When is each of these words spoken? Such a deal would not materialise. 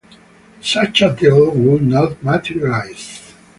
Such 0.63 1.03
a 1.03 1.15
deal 1.15 1.51
would 1.51 1.83
not 1.83 2.23
materialise. 2.23 3.33